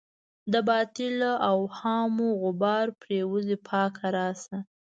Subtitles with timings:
[0.51, 4.57] د باطلو اوهامو غبار پرېوځي پاکه راشه.